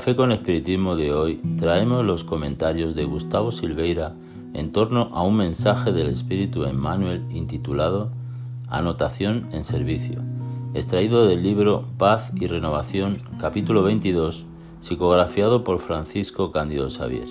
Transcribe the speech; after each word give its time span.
Café 0.00 0.16
con 0.16 0.32
Espiritismo 0.32 0.96
de 0.96 1.12
hoy 1.12 1.42
traemos 1.58 2.02
los 2.02 2.24
comentarios 2.24 2.94
de 2.94 3.04
Gustavo 3.04 3.52
Silveira 3.52 4.14
en 4.54 4.72
torno 4.72 5.10
a 5.12 5.22
un 5.22 5.36
mensaje 5.36 5.92
del 5.92 6.08
Espíritu 6.08 6.64
Emmanuel 6.64 7.22
intitulado 7.30 8.10
Anotación 8.70 9.50
en 9.52 9.62
Servicio, 9.62 10.22
extraído 10.72 11.26
del 11.26 11.42
libro 11.42 11.84
Paz 11.98 12.32
y 12.34 12.46
Renovación, 12.46 13.18
capítulo 13.38 13.82
22, 13.82 14.46
psicografiado 14.80 15.64
por 15.64 15.80
Francisco 15.80 16.50
Cándido 16.50 16.88
Xavier. 16.88 17.28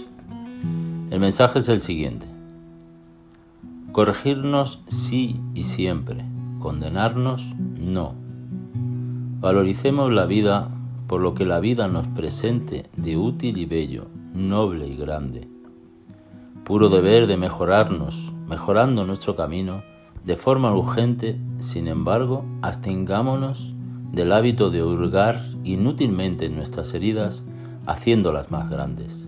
El 1.10 1.20
mensaje 1.20 1.58
es 1.58 1.70
el 1.70 1.80
siguiente. 1.80 2.28
Corregirnos 3.94 4.82
sí 4.90 5.42
y 5.56 5.64
siempre, 5.64 6.24
condenarnos 6.60 7.56
no. 7.80 8.14
Valoricemos 9.40 10.12
la 10.12 10.28
vida 10.28 10.70
por 11.10 11.22
lo 11.22 11.34
que 11.34 11.44
la 11.44 11.60
vida 11.60 11.88
nos 11.88 12.08
presente 12.08 12.86
de 12.96 13.18
útil 13.18 13.58
y 13.58 13.66
bello, 13.66 14.06
noble 14.32 14.88
y 14.88 14.96
grande. 14.96 15.50
Puro 16.64 16.88
deber 16.90 17.26
de 17.26 17.36
mejorarnos, 17.36 18.32
mejorando 18.48 19.08
nuestro 19.08 19.36
camino 19.36 19.82
de 20.24 20.36
forma 20.36 20.72
urgente, 20.72 21.40
sin 21.58 21.88
embargo, 21.88 22.46
abstengámonos 22.62 23.74
del 24.12 24.32
hábito 24.32 24.70
de 24.70 24.84
hurgar 24.84 25.44
inútilmente 25.64 26.46
en 26.46 26.56
nuestras 26.56 26.94
heridas, 26.94 27.44
haciéndolas 27.88 28.52
más 28.52 28.70
grandes. 28.70 29.28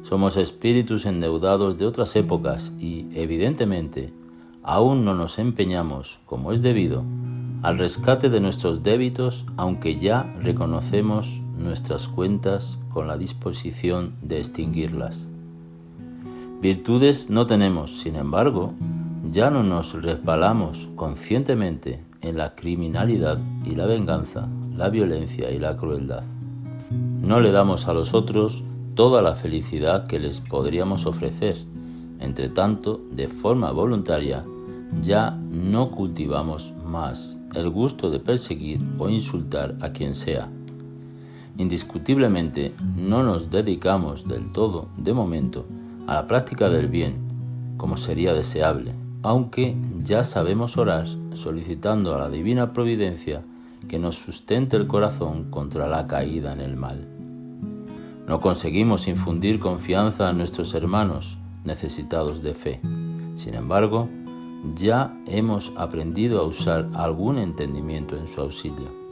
Somos 0.00 0.38
espíritus 0.38 1.04
endeudados 1.04 1.76
de 1.76 1.84
otras 1.84 2.16
épocas 2.16 2.72
y, 2.78 3.06
evidentemente, 3.12 4.14
aún 4.62 5.04
no 5.04 5.14
nos 5.14 5.38
empeñamos, 5.38 6.20
como 6.24 6.52
es 6.52 6.62
debido, 6.62 7.04
al 7.64 7.78
rescate 7.78 8.28
de 8.28 8.40
nuestros 8.40 8.82
débitos, 8.82 9.46
aunque 9.56 9.98
ya 9.98 10.24
reconocemos 10.38 11.40
nuestras 11.56 12.08
cuentas 12.08 12.78
con 12.90 13.08
la 13.08 13.16
disposición 13.16 14.16
de 14.20 14.36
extinguirlas. 14.38 15.28
Virtudes 16.60 17.30
no 17.30 17.46
tenemos, 17.46 17.90
sin 17.90 18.16
embargo, 18.16 18.74
ya 19.30 19.48
no 19.48 19.62
nos 19.62 19.94
resbalamos 19.94 20.90
conscientemente 20.94 22.04
en 22.20 22.36
la 22.36 22.54
criminalidad 22.54 23.38
y 23.64 23.74
la 23.74 23.86
venganza, 23.86 24.46
la 24.76 24.90
violencia 24.90 25.50
y 25.50 25.58
la 25.58 25.74
crueldad. 25.74 26.24
No 26.90 27.40
le 27.40 27.50
damos 27.50 27.88
a 27.88 27.94
los 27.94 28.12
otros 28.12 28.62
toda 28.94 29.22
la 29.22 29.34
felicidad 29.34 30.06
que 30.06 30.18
les 30.18 30.42
podríamos 30.42 31.06
ofrecer. 31.06 31.56
Entre 32.20 32.50
tanto, 32.50 33.00
de 33.10 33.28
forma 33.28 33.70
voluntaria, 33.70 34.44
ya 35.00 35.30
no 35.30 35.90
cultivamos 35.90 36.74
más 36.84 37.38
el 37.54 37.70
gusto 37.70 38.10
de 38.10 38.20
perseguir 38.20 38.80
o 38.98 39.08
insultar 39.08 39.76
a 39.80 39.90
quien 39.90 40.14
sea. 40.14 40.50
Indiscutiblemente 41.56 42.74
no 42.96 43.22
nos 43.22 43.50
dedicamos 43.50 44.26
del 44.26 44.52
todo, 44.52 44.88
de 44.96 45.12
momento, 45.12 45.66
a 46.06 46.14
la 46.14 46.26
práctica 46.26 46.68
del 46.68 46.88
bien, 46.88 47.16
como 47.76 47.96
sería 47.96 48.34
deseable, 48.34 48.94
aunque 49.22 49.76
ya 50.02 50.24
sabemos 50.24 50.76
orar 50.76 51.06
solicitando 51.32 52.14
a 52.14 52.18
la 52.18 52.28
divina 52.28 52.72
providencia 52.72 53.42
que 53.88 53.98
nos 53.98 54.16
sustente 54.16 54.76
el 54.76 54.86
corazón 54.86 55.50
contra 55.50 55.88
la 55.88 56.06
caída 56.06 56.52
en 56.52 56.60
el 56.60 56.76
mal. 56.76 57.08
No 58.26 58.40
conseguimos 58.40 59.06
infundir 59.06 59.60
confianza 59.60 60.28
a 60.28 60.32
nuestros 60.32 60.74
hermanos 60.74 61.38
necesitados 61.64 62.42
de 62.42 62.54
fe. 62.54 62.80
Sin 63.34 63.54
embargo, 63.54 64.08
ya 64.74 65.14
hemos 65.26 65.72
aprendido 65.76 66.40
a 66.40 66.46
usar 66.46 66.88
algún 66.94 67.38
entendimiento 67.38 68.16
en 68.16 68.28
su 68.28 68.40
auxilio. 68.40 69.04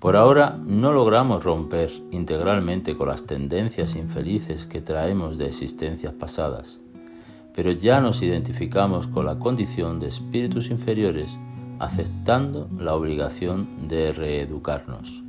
Por 0.00 0.16
ahora 0.16 0.58
no 0.66 0.92
logramos 0.92 1.44
romper 1.44 1.92
integralmente 2.10 2.96
con 2.96 3.08
las 3.08 3.24
tendencias 3.24 3.94
infelices 3.94 4.66
que 4.66 4.80
traemos 4.80 5.38
de 5.38 5.46
existencias 5.46 6.12
pasadas, 6.14 6.80
pero 7.54 7.70
ya 7.70 8.00
nos 8.00 8.20
identificamos 8.22 9.06
con 9.06 9.26
la 9.26 9.38
condición 9.38 10.00
de 10.00 10.08
espíritus 10.08 10.70
inferiores 10.70 11.38
aceptando 11.78 12.68
la 12.78 12.94
obligación 12.94 13.88
de 13.88 14.12
reeducarnos. 14.12 15.24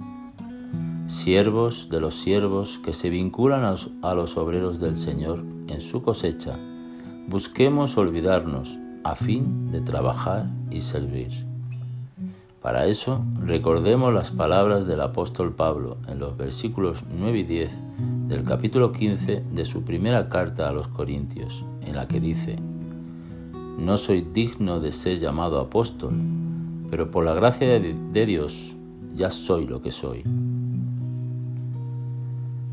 Siervos 1.08 1.90
de 1.90 2.00
los 2.00 2.16
siervos 2.16 2.80
que 2.80 2.94
se 2.94 3.10
vinculan 3.10 3.76
a 4.02 4.14
los 4.14 4.38
obreros 4.38 4.80
del 4.80 4.96
Señor 4.96 5.44
en 5.68 5.82
su 5.82 6.02
cosecha, 6.02 6.56
busquemos 7.28 7.98
olvidarnos 7.98 8.80
a 9.04 9.16
fin 9.16 9.70
de 9.72 9.82
trabajar 9.82 10.50
y 10.72 10.82
servir. 10.82 11.46
Para 12.62 12.86
eso, 12.86 13.22
recordemos 13.42 14.14
las 14.14 14.32
palabras 14.32 14.86
del 14.86 15.02
apóstol 15.02 15.54
Pablo 15.54 15.98
en 16.08 16.20
los 16.20 16.38
versículos 16.38 17.04
9 17.10 17.40
y 17.40 17.44
10 17.44 17.80
del 18.28 18.44
capítulo 18.44 18.94
15 18.94 19.44
de 19.52 19.66
su 19.66 19.84
primera 19.84 20.30
carta 20.30 20.70
a 20.70 20.72
los 20.72 20.88
Corintios, 20.88 21.66
en 21.86 21.96
la 21.96 22.08
que 22.08 22.22
dice, 22.22 22.58
No 23.78 23.98
soy 23.98 24.22
digno 24.22 24.80
de 24.80 24.94
ser 24.94 25.20
llamado 25.20 25.60
apóstol, 25.60 26.14
pero 26.90 27.12
por 27.12 27.26
la 27.26 27.34
gracia 27.34 27.68
de 27.68 28.26
Dios 28.26 28.76
ya 29.14 29.30
soy 29.30 29.68
lo 29.68 29.82
que 29.82 29.92
soy. 29.92 30.24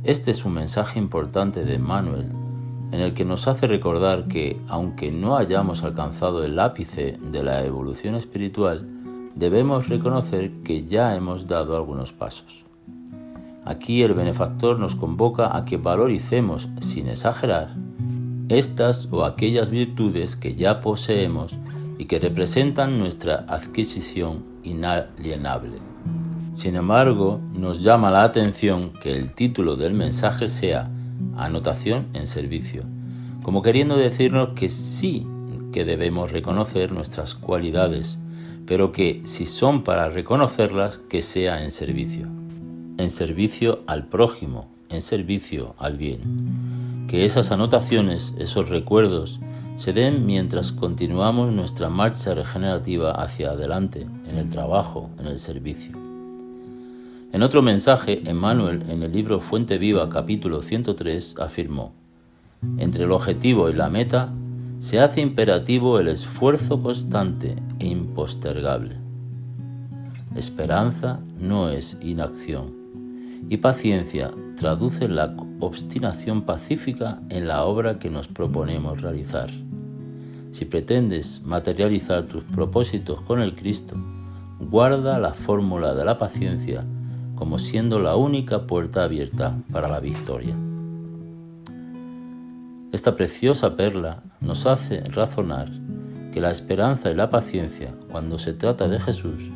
Este 0.05 0.31
es 0.31 0.45
un 0.45 0.55
mensaje 0.55 0.99
importante 0.99 1.65
de 1.65 1.79
Manuel 1.79 2.29
en 2.93 3.01
el 3.01 3.15
que 3.15 3.25
nos 3.25 3.47
hace 3.47 3.67
recordar 3.67 4.27
que, 4.27 4.61
aunque 4.69 5.13
no 5.13 5.37
hayamos 5.37 5.85
alcanzado 5.85 6.45
el 6.45 6.59
ápice 6.59 7.19
de 7.23 7.43
la 7.43 7.65
evolución 7.65 8.15
espiritual, 8.15 8.87
debemos 9.35 9.89
reconocer 9.89 10.51
que 10.65 10.85
ya 10.85 11.15
hemos 11.15 11.47
dado 11.47 11.77
algunos 11.77 12.13
pasos. 12.13 12.65
Aquí 13.65 14.03
el 14.03 14.15
benefactor 14.15 14.79
nos 14.79 14.97
convoca 14.97 15.57
a 15.57 15.65
que 15.65 15.77
valoricemos, 15.77 16.69
sin 16.81 17.09
exagerar, 17.09 17.77
estas 18.49 19.09
o 19.13 19.25
aquellas 19.25 19.71
virtudes 19.71 20.35
que 20.35 20.57
ya 20.57 20.81
poseemos 20.81 21.57
y 21.99 22.07
que 22.07 22.19
representan 22.19 22.99
nuestra 22.99 23.45
adquisición 23.47 24.43
inalienable. 24.65 25.79
Sin 26.55 26.75
embargo, 26.75 27.41
nos 27.55 27.83
llama 27.83 28.11
la 28.11 28.25
atención 28.25 28.93
que 29.01 29.17
el 29.17 29.35
título 29.35 29.77
del 29.77 29.95
mensaje 29.95 30.49
sea 30.49 30.91
anotación 31.37 32.09
en 32.13 32.27
servicio, 32.27 32.83
como 33.43 33.63
queriendo 33.63 33.97
decirnos 33.97 34.51
que 34.55 34.69
sí 34.69 35.27
que 35.73 35.85
debemos 35.85 36.33
reconocer 36.33 36.93
nuestras 36.93 37.35
cualidades, 37.35 38.19
pero 38.67 38.93
que 38.93 39.23
si 39.25 39.47
son 39.47 39.83
para 39.83 40.09
reconocerlas, 40.09 40.99
que 40.99 41.23
sea 41.23 41.63
en 41.63 41.71
servicio. 41.71 42.27
En 42.99 43.11
servicio 43.11 43.83
al 43.87 44.07
prójimo, 44.07 44.69
en 44.89 45.03
servicio 45.03 45.75
al 45.79 45.97
bien. 45.97 47.07
Que 47.09 47.25
esas 47.25 47.51
anotaciones, 47.51 48.35
esos 48.39 48.69
recuerdos, 48.69 49.41
se 49.77 49.93
den 49.93 50.27
mientras 50.27 50.73
continuamos 50.73 51.53
nuestra 51.53 51.89
marcha 51.89 52.35
regenerativa 52.35 53.13
hacia 53.13 53.53
adelante, 53.53 54.07
en 54.29 54.37
el 54.37 54.49
trabajo, 54.49 55.09
en 55.19 55.27
el 55.27 55.39
servicio. 55.39 56.10
En 57.33 57.45
otro 57.45 57.63
mensaje, 57.63 58.29
Emmanuel, 58.29 58.83
en 58.89 59.05
el 59.05 59.13
libro 59.13 59.39
Fuente 59.39 59.79
Viva 59.79 60.09
capítulo 60.09 60.63
103, 60.63 61.37
afirmó, 61.39 61.93
Entre 62.77 63.05
el 63.05 63.13
objetivo 63.13 63.71
y 63.71 63.73
la 63.73 63.89
meta 63.89 64.33
se 64.81 64.99
hace 64.99 65.21
imperativo 65.21 66.01
el 66.01 66.09
esfuerzo 66.09 66.83
constante 66.83 67.55
e 67.79 67.87
impostergable. 67.87 68.97
Esperanza 70.35 71.21
no 71.39 71.69
es 71.69 71.99
inacción 72.03 72.75
y 73.49 73.59
paciencia 73.59 74.33
traduce 74.57 75.09
la 75.09 75.33
obstinación 75.61 76.43
pacífica 76.43 77.21
en 77.29 77.47
la 77.47 77.65
obra 77.65 78.01
que 78.01 78.11
nos 78.11 78.27
proponemos 78.27 79.03
realizar. 79.03 79.49
Si 80.51 80.65
pretendes 80.65 81.43
materializar 81.45 82.25
tus 82.25 82.43
propósitos 82.43 83.21
con 83.21 83.41
el 83.41 83.55
Cristo, 83.55 83.95
guarda 84.59 85.21
la 85.21 85.33
fórmula 85.33 85.95
de 85.95 86.05
la 86.05 86.19
paciencia 86.19 86.85
como 87.41 87.59
siendo 87.59 88.01
la 88.01 88.17
única 88.17 88.67
puerta 88.67 89.03
abierta 89.03 89.57
para 89.73 89.89
la 89.89 89.99
victoria. 89.99 90.55
Esta 92.93 93.17
preciosa 93.17 93.77
perla 93.77 94.23
nos 94.43 94.67
hace 94.67 95.01
razonar 95.05 95.71
que 96.35 96.41
la 96.43 96.51
esperanza 96.51 97.11
y 97.11 97.15
la 97.15 97.31
paciencia, 97.31 97.95
cuando 98.13 98.39
se 98.39 98.53
trata 98.53 98.89
de 98.89 99.01
Jesús, 99.01 99.51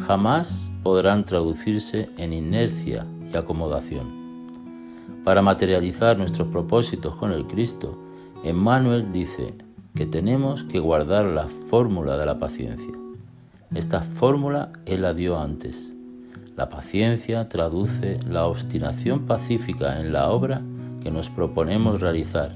jamás 0.00 0.68
podrán 0.82 1.24
traducirse 1.24 2.10
en 2.16 2.32
inercia 2.32 3.06
y 3.32 3.36
acomodación. 3.36 5.22
Para 5.24 5.40
materializar 5.40 6.18
nuestros 6.18 6.48
propósitos 6.48 7.14
con 7.14 7.30
el 7.30 7.46
Cristo, 7.46 7.96
Emmanuel 8.42 9.12
dice 9.12 9.54
que 9.94 10.06
tenemos 10.06 10.64
que 10.64 10.80
guardar 10.80 11.26
la 11.26 11.46
fórmula 11.46 12.18
de 12.18 12.26
la 12.26 12.40
paciencia. 12.40 12.94
Esta 13.72 14.02
fórmula 14.02 14.72
Él 14.86 15.02
la 15.02 15.14
dio 15.14 15.38
antes 15.38 15.94
la 16.58 16.68
paciencia 16.68 17.48
traduce 17.48 18.20
la 18.28 18.44
obstinación 18.44 19.24
pacífica 19.24 19.98
en 19.98 20.12
la 20.12 20.28
obra 20.30 20.60
que 21.02 21.10
nos 21.10 21.30
proponemos 21.30 22.02
realizar 22.02 22.52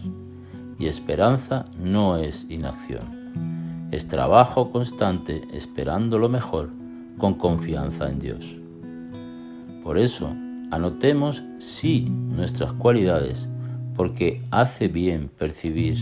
y 0.79 0.89
esperanza 0.89 1.65
no 1.79 2.19
es 2.19 2.45
inacción. 2.51 3.89
Es 3.91 4.09
trabajo 4.09 4.71
constante 4.71 5.41
esperando 5.55 6.19
lo 6.19 6.29
mejor 6.29 6.69
con 7.17 7.35
confianza 7.35 8.11
en 8.11 8.19
Dios. 8.19 8.55
Por 9.83 9.99
eso, 9.99 10.31
Anotemos 10.73 11.45
sí 11.59 12.07
nuestras 12.09 12.73
cualidades 12.73 13.47
porque 13.95 14.41
hace 14.51 14.89
bien 14.89 15.29
percibir 15.29 15.99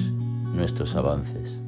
nuestros 0.55 0.94
avances. 0.94 1.61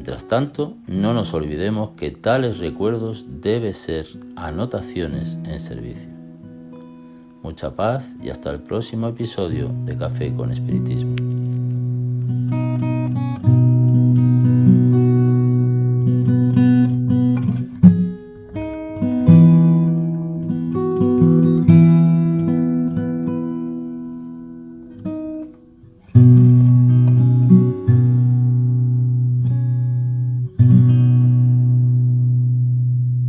Mientras 0.00 0.24
tanto, 0.24 0.78
no 0.86 1.12
nos 1.12 1.34
olvidemos 1.34 1.90
que 1.90 2.10
tales 2.10 2.56
recuerdos 2.56 3.26
deben 3.42 3.74
ser 3.74 4.06
anotaciones 4.34 5.36
en 5.44 5.60
servicio. 5.60 6.08
Mucha 7.42 7.76
paz 7.76 8.08
y 8.22 8.30
hasta 8.30 8.50
el 8.50 8.60
próximo 8.60 9.08
episodio 9.08 9.70
de 9.84 9.98
Café 9.98 10.34
con 10.34 10.52
Espiritismo. 10.52 11.29